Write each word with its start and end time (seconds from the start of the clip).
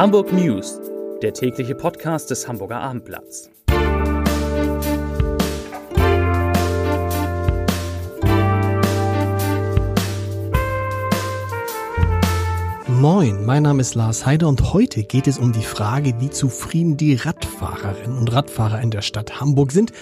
Hamburg 0.00 0.32
News, 0.32 0.80
der 1.20 1.34
tägliche 1.34 1.74
Podcast 1.74 2.30
des 2.30 2.48
Hamburger 2.48 2.80
Abendblatts. 2.80 3.50
Moin, 12.88 13.44
mein 13.44 13.62
Name 13.62 13.82
ist 13.82 13.94
Lars 13.94 14.24
Heider 14.24 14.48
und 14.48 14.72
heute 14.72 15.04
geht 15.04 15.26
es 15.26 15.36
um 15.36 15.52
die 15.52 15.60
Frage, 15.60 16.14
wie 16.18 16.30
zufrieden 16.30 16.96
die 16.96 17.16
Radfahrerinnen 17.16 18.16
und 18.16 18.32
Radfahrer 18.32 18.80
in 18.80 18.90
der 18.90 19.02
Stadt 19.02 19.38
Hamburg 19.38 19.70
sind, 19.70 19.92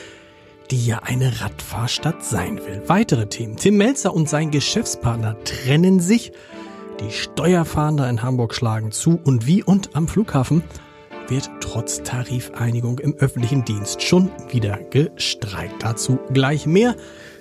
die 0.71 0.87
ja 0.87 1.01
eine 1.01 1.41
Radfahrstadt 1.41 2.25
sein 2.25 2.59
will. 2.59 2.83
Weitere 2.87 3.27
Themen. 3.27 3.57
Tim 3.57 3.77
Melzer 3.79 4.15
und 4.15 4.29
sein 4.29 4.53
Geschäftspartner 4.53 5.43
trennen 5.43 5.99
sich. 5.99 6.30
Die 7.01 7.12
Steuerfahnder 7.12 8.09
in 8.11 8.23
Hamburg 8.23 8.55
schlagen 8.55 8.91
zu 8.91 9.20
und 9.23 9.47
wie 9.47 9.62
und 9.62 9.95
am 9.95 10.09
Flughafen 10.09 10.65
wird 11.29 11.48
trotz 11.61 12.02
Tarifeinigung 12.02 12.98
im 12.98 13.15
öffentlichen 13.15 13.65
Dienst 13.65 14.02
schon 14.02 14.30
wieder 14.51 14.79
gestreikt. 14.91 15.83
Dazu 15.83 16.19
gleich 16.33 16.66
mehr. 16.66 16.97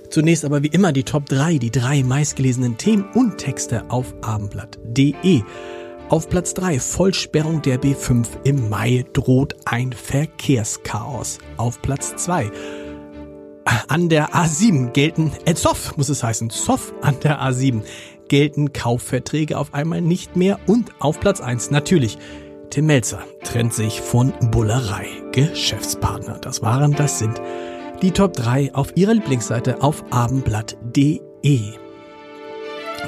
Zunächst 0.09 0.45
aber 0.45 0.61
wie 0.61 0.67
immer 0.67 0.91
die 0.91 1.03
Top 1.03 1.25
3, 1.25 1.57
die 1.57 1.71
drei 1.71 2.03
meistgelesenen 2.03 2.77
Themen 2.77 3.05
und 3.13 3.39
Texte 3.39 3.89
auf 3.89 4.13
abendblatt.de. 4.21 5.41
Auf 6.09 6.29
Platz 6.29 6.53
3 6.53 6.79
Vollsperrung 6.79 7.61
der 7.61 7.81
B5 7.81 8.27
im 8.43 8.69
Mai 8.69 9.05
droht 9.11 9.55
ein 9.65 9.91
Verkehrschaos. 9.91 11.39
Auf 11.57 11.81
Platz 11.81 12.15
2 12.15 12.51
an 13.87 14.09
der 14.09 14.33
A7 14.33 14.91
gelten, 14.91 15.31
äh, 15.45 15.53
Zoff 15.53 15.97
muss 15.97 16.09
es 16.09 16.23
heißen, 16.23 16.49
Zoff 16.49 16.93
an 17.01 17.19
der 17.21 17.41
A7 17.41 17.81
gelten 18.27 18.73
Kaufverträge 18.73 19.57
auf 19.57 19.73
einmal 19.73 20.01
nicht 20.01 20.35
mehr 20.35 20.59
und 20.67 20.91
auf 20.99 21.19
Platz 21.19 21.41
1 21.41 21.71
natürlich 21.71 22.17
Tim 22.69 22.87
Melzer 22.87 23.23
trennt 23.43 23.73
sich 23.73 24.01
von 24.01 24.33
Bullerei. 24.51 25.07
Geschäftspartner, 25.31 26.37
das 26.39 26.61
waren, 26.61 26.93
das 26.93 27.19
sind 27.19 27.41
die 28.01 28.11
Top 28.11 28.33
3 28.33 28.75
auf 28.75 28.95
ihrer 28.95 29.13
Lieblingsseite 29.13 29.81
auf 29.81 30.03
abendblatt.de. 30.11 31.61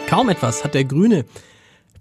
Kaum 0.08 0.30
etwas 0.30 0.64
hat 0.64 0.73
der 0.73 0.86
grüne 0.86 1.26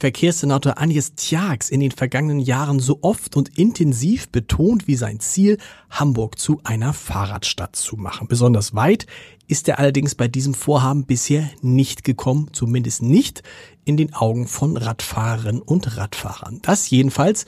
Verkehrssenator 0.01 0.79
Agnes 0.79 1.15
Tjax 1.17 1.71
in 1.71 1.81
den 1.81 1.91
vergangenen 1.91 2.39
Jahren 2.39 2.79
so 2.79 2.99
oft 3.03 3.37
und 3.37 3.59
intensiv 3.59 4.29
betont 4.29 4.87
wie 4.87 4.95
sein 4.95 5.19
Ziel, 5.19 5.59
Hamburg 5.91 6.39
zu 6.39 6.61
einer 6.63 6.93
Fahrradstadt 6.93 7.75
zu 7.75 7.97
machen. 7.97 8.29
Besonders 8.29 8.75
weit 8.75 9.07
ist 9.49 9.69
er 9.69 9.79
allerdings 9.79 10.15
bei 10.15 10.29
diesem 10.29 10.55
Vorhaben 10.55 11.05
bisher 11.05 11.51
nicht 11.63 12.05
gekommen, 12.05 12.51
zumindest 12.53 13.03
nicht 13.03 13.43
in 13.85 13.97
den 13.97 14.15
Augen 14.15 14.47
von 14.47 14.77
Radfahrerinnen 14.77 15.63
und 15.63 15.97
Radfahrern. 15.97 16.61
Das 16.63 16.91
jedenfalls 16.91 17.47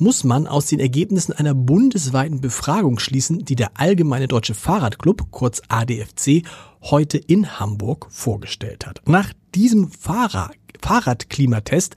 muss 0.00 0.24
man 0.24 0.46
aus 0.46 0.66
den 0.66 0.80
Ergebnissen 0.80 1.32
einer 1.32 1.54
bundesweiten 1.54 2.40
Befragung 2.40 2.98
schließen, 2.98 3.44
die 3.44 3.56
der 3.56 3.72
Allgemeine 3.74 4.28
Deutsche 4.28 4.54
Fahrradclub, 4.54 5.30
kurz 5.30 5.62
ADFC, 5.68 6.42
heute 6.82 7.18
in 7.18 7.60
Hamburg 7.60 8.06
vorgestellt 8.10 8.86
hat. 8.86 9.02
Nach 9.06 9.32
diesem 9.54 9.90
Fahrrad 9.90 10.56
Fahrradklimatest 10.82 11.96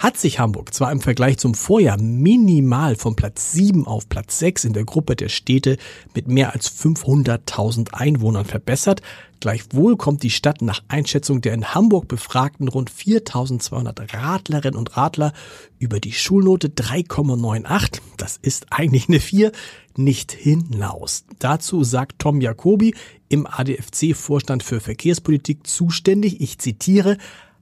hat 0.00 0.16
sich 0.16 0.38
Hamburg 0.38 0.72
zwar 0.72 0.90
im 0.90 1.02
Vergleich 1.02 1.36
zum 1.36 1.54
Vorjahr 1.54 2.00
minimal 2.00 2.96
von 2.96 3.16
Platz 3.16 3.52
7 3.52 3.86
auf 3.86 4.08
Platz 4.08 4.38
6 4.38 4.64
in 4.64 4.72
der 4.72 4.84
Gruppe 4.84 5.14
der 5.14 5.28
Städte 5.28 5.76
mit 6.14 6.26
mehr 6.26 6.54
als 6.54 6.72
500.000 6.72 7.92
Einwohnern 7.92 8.46
verbessert, 8.46 9.02
gleichwohl 9.40 9.98
kommt 9.98 10.22
die 10.22 10.30
Stadt 10.30 10.62
nach 10.62 10.82
Einschätzung 10.88 11.42
der 11.42 11.52
in 11.52 11.74
Hamburg 11.74 12.08
befragten 12.08 12.68
rund 12.68 12.90
4.200 12.90 14.14
Radlerinnen 14.14 14.78
und 14.78 14.96
Radler 14.96 15.34
über 15.78 16.00
die 16.00 16.12
Schulnote 16.12 16.68
3,98, 16.68 18.00
das 18.16 18.38
ist 18.38 18.68
eigentlich 18.70 19.10
eine 19.10 19.20
4, 19.20 19.52
nicht 19.98 20.32
hinaus. 20.32 21.24
Dazu 21.40 21.84
sagt 21.84 22.20
Tom 22.20 22.40
Jacobi 22.40 22.94
im 23.28 23.46
ADFC-Vorstand 23.46 24.62
für 24.62 24.80
Verkehrspolitik 24.80 25.66
zuständig, 25.66 26.40
ich 26.40 26.58
zitiere, 26.58 27.18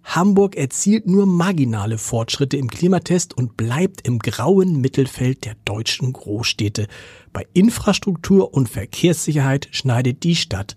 Hamburg 0.09 0.57
erzielt 0.57 1.07
nur 1.07 1.27
marginale 1.27 1.99
Fortschritte 1.99 2.57
im 2.57 2.69
Klimatest 2.69 3.37
und 3.37 3.59
bleibt 3.59 4.09
im 4.09 4.19
grauen 4.19 4.81
Mittelfeld 4.81 5.45
der 5.45 5.55
deutschen 5.67 6.15
Großstädte. 6.15 6.89
Bei 7.35 7.47
Infrastruktur 7.53 8.55
und 8.55 8.71
Verkehrssicherheit 8.71 9.69
schneidet 9.71 10.23
die 10.23 10.35
Stadt 10.35 10.77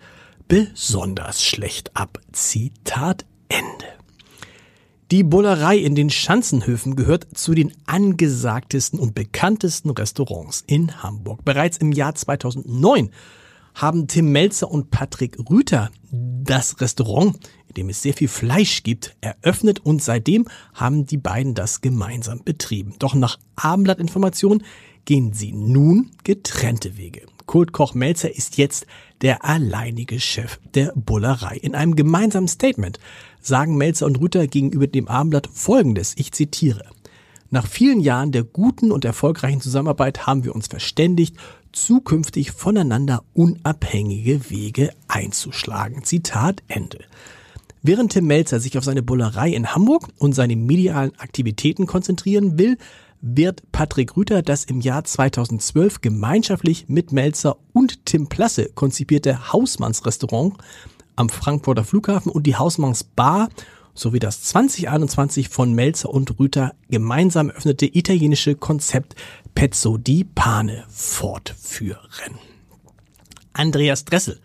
besonders 0.50 1.46
schlecht 1.46 1.96
ab. 1.96 2.20
Zitat 2.34 3.26
Ende. 3.48 3.86
Die 5.12 5.24
Bullerei 5.24 5.78
in 5.78 5.96
den 5.96 6.10
Schanzenhöfen 6.10 6.98
gehört 6.98 7.28
zu 7.34 7.54
den 7.54 7.72
angesagtesten 7.86 9.00
und 9.00 9.16
bekanntesten 9.16 9.92
Restaurants 9.92 10.66
in 10.68 11.04
Hamburg. 11.04 11.46
Bereits 11.46 11.78
im 11.78 11.94
Jahr 11.94 12.16
2009 12.16 13.12
haben 13.74 14.08
Tim 14.08 14.32
Melzer 14.32 14.70
und 14.70 14.92
Patrick 14.92 15.38
Rüther 15.50 15.90
das 16.12 16.82
Restaurant 16.82 17.38
in 17.72 17.76
dem 17.76 17.90
es 17.90 18.02
sehr 18.02 18.14
viel 18.14 18.28
Fleisch 18.28 18.84
gibt, 18.84 19.16
eröffnet 19.22 19.80
und 19.80 20.04
seitdem 20.04 20.46
haben 20.74 21.06
die 21.06 21.18
beiden 21.18 21.56
das 21.56 21.80
gemeinsam 21.80 22.44
betrieben. 22.44 22.96
Doch 23.00 23.16
nach 23.16 23.40
Abendblattinformationen 23.56 24.64
gehen 25.06 25.32
sie 25.32 25.54
nun 25.54 26.12
getrennte 26.26 26.98
Wege. 26.98 27.22
Kultkoch 27.46 27.94
Melzer 27.94 28.36
ist 28.36 28.58
jetzt 28.58 28.86
der 29.22 29.46
alleinige 29.46 30.20
Chef 30.20 30.60
der 30.74 30.92
Bullerei. 30.96 31.56
In 31.56 31.74
einem 31.74 31.96
gemeinsamen 31.96 32.50
Statement 32.50 33.00
sagen 33.40 33.78
Melzer 33.78 34.06
und 34.06 34.20
Rütter 34.20 34.48
gegenüber 34.48 34.88
dem 34.88 35.08
Abendblatt 35.08 35.48
Folgendes, 35.52 36.14
ich 36.18 36.34
zitiere. 36.34 36.84
Nach 37.50 37.68
vielen 37.68 38.02
Jahren 38.02 38.34
der 38.34 38.44
guten 38.44 38.92
und 38.92 39.06
erfolgreichen 39.06 39.62
Zusammenarbeit 39.62 40.28
haben 40.28 40.44
wir 40.44 40.56
uns 40.56 40.68
verständigt, 40.68 41.38
zukünftig 41.74 42.52
voneinander 42.52 43.24
unabhängige 43.34 44.50
Wege 44.50 44.92
einzuschlagen. 45.08 46.04
Zitat 46.04 46.64
Ende. 46.68 47.00
Während 47.84 48.12
Tim 48.12 48.28
Melzer 48.28 48.60
sich 48.60 48.78
auf 48.78 48.84
seine 48.84 49.02
Bullerei 49.02 49.50
in 49.50 49.74
Hamburg 49.74 50.10
und 50.20 50.34
seine 50.34 50.56
medialen 50.56 51.18
Aktivitäten 51.18 51.88
konzentrieren 51.88 52.60
will, 52.60 52.78
wird 53.22 53.64
Patrick 53.72 54.18
Rüther 54.18 54.42
das 54.42 54.66
im 54.66 54.82
Jahr 54.82 55.04
2012 55.04 56.02
gemeinschaftlich 56.02 56.86
mit 56.90 57.12
Melzer 57.12 57.58
und 57.74 58.06
Tim 58.06 58.28
Plasse 58.28 58.70
konzipierte 58.74 59.52
Hausmannsrestaurant 59.52 60.56
am 61.16 61.30
Frankfurter 61.30 61.84
Flughafen 61.84 62.32
und 62.32 62.48
die 62.48 62.56
Hausmannsbar 62.56 63.50
sowie 63.94 64.20
das 64.20 64.44
2021 64.44 65.50
von 65.50 65.74
Melzer 65.74 66.10
und 66.10 66.40
Rüther 66.40 66.74
gemeinsam 66.90 67.50
eröffnete 67.50 67.86
italienische 67.86 68.56
Konzept 68.56 69.16
Pezzo 69.56 69.98
di 69.98 70.24
Pane 70.24 70.86
fortführen. 70.90 72.36
Andreas 73.54 74.06
Dressel 74.06 74.40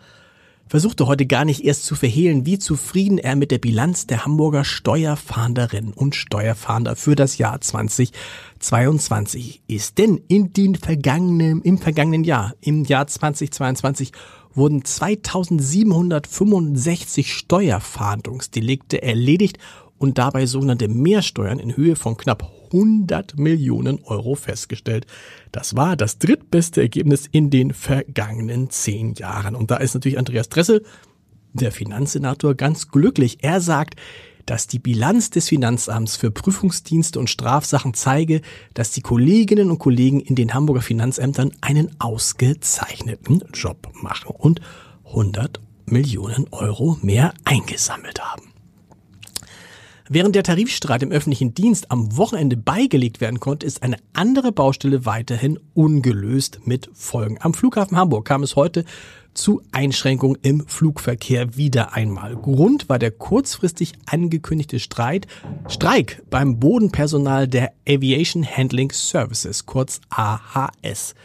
versuchte 0.69 1.07
heute 1.07 1.27
gar 1.27 1.45
nicht 1.45 1.65
erst 1.65 1.85
zu 1.85 1.95
verhehlen, 1.95 2.45
wie 2.45 2.59
zufrieden 2.59 3.19
er 3.19 3.37
mit 3.37 3.53
der 3.53 3.59
Bilanz 3.59 4.07
der 4.07 4.25
Hamburger 4.25 4.65
Steuerfahnderinnen 4.65 5.93
und 5.93 6.17
Steuerfahnder 6.17 6.97
für 6.97 7.15
das 7.15 7.39
Jahr 7.39 7.61
2022 7.61 9.63
ist. 9.69 9.99
Denn 9.99 10.21
in 10.29 10.53
den 10.53 10.75
vergangenen, 10.75 11.63
im 11.63 11.79
vergangenen 11.79 12.25
Jahr, 12.25 12.55
im 12.61 12.85
Jahr 12.85 13.07
2022, 13.07 14.11
wurden 14.57 14.85
2765 14.85 17.33
Steuerfahndungsdelikte 17.33 19.03
erledigt 19.03 19.59
und 19.99 20.19
dabei 20.19 20.47
sogenannte 20.47 20.89
Mehrsteuern 20.89 21.59
in 21.59 21.77
Höhe 21.77 21.97
von 21.97 22.17
knapp 22.17 22.51
100 22.73 23.39
Millionen 23.39 24.03
Euro 24.05 24.35
festgestellt. 24.35 25.07
Das 25.53 25.77
war 25.77 25.97
das 25.97 26.19
drittbeste 26.19 26.81
Ergebnis 26.81 27.29
in 27.31 27.51
den 27.51 27.73
vergangenen 27.73 28.71
zehn 28.71 29.15
Jahren. 29.15 29.55
Und 29.55 29.71
da 29.71 29.77
ist 29.77 29.95
natürlich 29.95 30.19
Andreas 30.19 30.49
Dressel, 30.49 30.85
der 31.53 31.73
Finanzsenator, 31.73 32.55
ganz 32.55 32.89
glücklich. 32.89 33.39
Er 33.43 33.61
sagt, 33.61 33.97
dass 34.47 34.67
die 34.67 34.79
Bilanz 34.79 35.31
des 35.31 35.49
Finanzamts 35.49 36.17
für 36.17 36.31
Prüfungsdienste 36.31 37.19
und 37.19 37.29
Strafsachen 37.29 37.95
zeige, 37.95 38.41
dass 38.75 38.93
die 38.93 39.03
Kolleginnen 39.03 39.71
und 39.71 39.79
Kollegen 39.79 40.21
in 40.21 40.37
den 40.37 40.55
Hamburger 40.55 40.83
Finanzämtern 40.83 41.53
einen 41.61 42.01
ausgezeichneten 42.01 43.45
Job 43.53 43.89
machen 44.01 44.35
und 44.37 44.61
100 45.05 45.61
Millionen 45.87 46.47
Euro 46.53 46.99
mehr 47.03 47.35
eingesammelt 47.45 48.21
haben. 48.21 48.46
Während 50.09 50.37
der 50.37 50.45
Tarifstreit 50.45 51.03
im 51.03 51.11
öffentlichen 51.11 51.53
Dienst 51.53 51.91
am 51.91 52.17
Wochenende 52.17 52.57
beigelegt 52.57 53.21
werden 53.21 53.41
konnte, 53.41 53.67
ist 53.67 53.83
eine 53.83 53.97
andere 54.13 54.53
Baustelle 54.53 55.05
weiterhin 55.05 55.59
ungelöst 55.75 56.61
mit 56.65 56.89
Folgen. 56.95 57.39
Am 57.41 57.55
Flughafen 57.55 57.97
Hamburg 57.97 58.25
kam 58.25 58.45
es 58.45 58.55
heute 58.55 58.85
zu 59.35 59.63
Einschränkungen 59.73 60.39
im 60.43 60.67
Flugverkehr 60.69 61.57
wieder 61.57 61.95
einmal. 61.95 62.37
Grund 62.37 62.89
war 62.89 63.01
der 63.01 63.11
kurzfristig 63.11 63.95
angekündigte 64.07 64.79
Streit, 64.79 65.27
Streik 65.67 66.23
beim 66.31 66.61
Bodenpersonal 66.61 67.49
der 67.49 67.73
Aviation 67.89 68.47
Handling 68.47 68.93
Services, 68.93 69.67
kurz 69.67 70.01
AHS. 70.09 71.17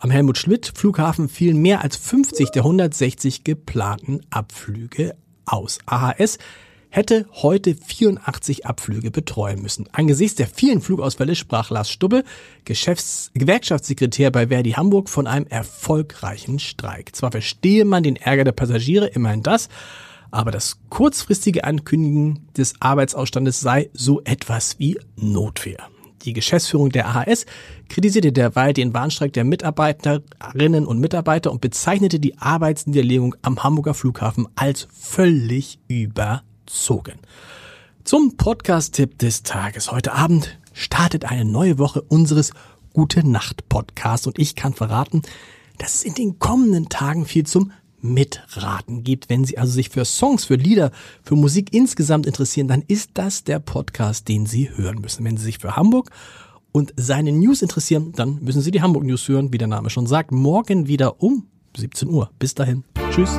Am 0.00 0.10
Helmut 0.10 0.36
Schmidt 0.36 0.72
Flughafen 0.74 1.28
fielen 1.28 1.62
mehr 1.62 1.82
als 1.82 1.96
50 1.96 2.50
der 2.50 2.62
160 2.62 3.44
geplanten 3.44 4.20
Abflüge 4.30 5.14
aus. 5.46 5.78
AHS 5.86 6.38
hätte 6.96 7.26
heute 7.30 7.74
84 7.74 8.64
Abflüge 8.64 9.10
betreuen 9.10 9.60
müssen. 9.60 9.86
Angesichts 9.92 10.36
der 10.36 10.46
vielen 10.46 10.80
Flugausfälle 10.80 11.34
sprach 11.34 11.68
Lars 11.68 11.90
Stubbe, 11.90 12.24
Geschäfts 12.64 13.30
Gewerkschaftssekretär 13.34 14.30
bei 14.30 14.48
Verdi 14.48 14.72
Hamburg, 14.72 15.10
von 15.10 15.26
einem 15.26 15.46
erfolgreichen 15.46 16.58
Streik. 16.58 17.14
Zwar 17.14 17.32
verstehe 17.32 17.84
man 17.84 18.02
den 18.02 18.16
Ärger 18.16 18.44
der 18.44 18.52
Passagiere, 18.52 19.08
immerhin 19.08 19.42
das, 19.42 19.68
aber 20.30 20.50
das 20.50 20.78
kurzfristige 20.88 21.64
Ankündigen 21.64 22.48
des 22.56 22.72
Arbeitsausstandes 22.80 23.60
sei 23.60 23.90
so 23.92 24.22
etwas 24.24 24.78
wie 24.78 24.98
Notwehr. 25.16 25.88
Die 26.24 26.32
Geschäftsführung 26.32 26.88
der 26.88 27.08
AHS 27.08 27.44
kritisierte 27.90 28.32
derweil 28.32 28.72
den 28.72 28.94
Warnstreik 28.94 29.34
der 29.34 29.44
Mitarbeiterinnen 29.44 30.86
und 30.86 30.98
Mitarbeiter 30.98 31.52
und 31.52 31.60
bezeichnete 31.60 32.18
die 32.18 32.38
Arbeitsniederlegung 32.38 33.36
am 33.42 33.62
Hamburger 33.62 33.92
Flughafen 33.92 34.48
als 34.56 34.88
völlig 34.90 35.78
überzogen. 36.66 37.18
Zum 38.04 38.36
Podcast-Tipp 38.36 39.18
des 39.18 39.42
Tages. 39.42 39.90
Heute 39.90 40.12
Abend 40.12 40.58
startet 40.72 41.24
eine 41.24 41.44
neue 41.44 41.78
Woche 41.78 42.02
unseres 42.02 42.52
Gute 42.92 43.26
Nacht 43.28 43.68
Podcasts 43.68 44.26
und 44.26 44.38
ich 44.38 44.54
kann 44.54 44.72
verraten, 44.72 45.22
dass 45.78 45.94
es 45.94 46.04
in 46.04 46.14
den 46.14 46.38
kommenden 46.38 46.88
Tagen 46.88 47.26
viel 47.26 47.46
zum 47.46 47.72
Mitraten 48.00 49.04
gibt. 49.04 49.28
Wenn 49.28 49.44
Sie 49.44 49.58
also 49.58 49.72
sich 49.72 49.90
für 49.90 50.04
Songs, 50.04 50.44
für 50.44 50.54
Lieder, 50.54 50.92
für 51.22 51.36
Musik 51.36 51.74
insgesamt 51.74 52.26
interessieren, 52.26 52.68
dann 52.68 52.82
ist 52.86 53.10
das 53.14 53.44
der 53.44 53.58
Podcast, 53.58 54.28
den 54.28 54.46
Sie 54.46 54.70
hören 54.70 55.00
müssen. 55.00 55.24
Wenn 55.24 55.36
Sie 55.36 55.44
sich 55.44 55.58
für 55.58 55.76
Hamburg 55.76 56.10
und 56.72 56.94
seine 56.96 57.32
News 57.32 57.62
interessieren, 57.62 58.12
dann 58.12 58.42
müssen 58.42 58.62
Sie 58.62 58.70
die 58.70 58.82
Hamburg 58.82 59.04
News 59.04 59.28
hören, 59.28 59.52
wie 59.52 59.58
der 59.58 59.68
Name 59.68 59.90
schon 59.90 60.06
sagt. 60.06 60.32
Morgen 60.32 60.86
wieder 60.86 61.22
um 61.22 61.46
17 61.76 62.08
Uhr. 62.08 62.30
Bis 62.38 62.54
dahin. 62.54 62.84
Tschüss. 63.10 63.38